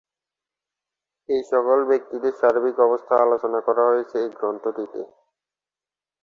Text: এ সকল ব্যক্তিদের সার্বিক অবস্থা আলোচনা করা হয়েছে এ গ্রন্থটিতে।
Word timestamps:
এ 1.29 1.37
সকল 1.51 1.79
ব্যক্তিদের 1.89 2.33
সার্বিক 2.41 2.75
অবস্থা 2.79 3.13
আলোচনা 3.17 3.59
করা 3.67 3.83
হয়েছে 3.89 4.15
এ 4.19 4.37
গ্রন্থটিতে। 4.37 5.01